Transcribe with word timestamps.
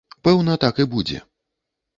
Пэўна, 0.27 0.55
так 0.63 0.81
і 0.85 0.87
будзе. 0.95 1.23